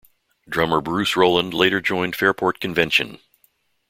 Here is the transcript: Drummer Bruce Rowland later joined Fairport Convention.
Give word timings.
Drummer 0.49 0.81
Bruce 0.81 1.15
Rowland 1.15 1.53
later 1.53 1.79
joined 1.79 2.15
Fairport 2.15 2.59
Convention. 2.59 3.19